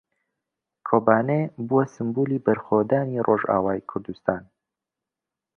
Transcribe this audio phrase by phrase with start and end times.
[0.87, 4.43] کۆبانێ بووە سمبولی بەرخۆدانی ڕۆژاوای کوردستان.